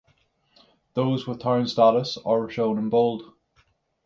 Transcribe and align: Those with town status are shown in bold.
Those 0.95 1.27
with 1.27 1.41
town 1.41 1.67
status 1.67 2.17
are 2.25 2.49
shown 2.49 2.79
in 2.79 2.89
bold. 2.89 3.35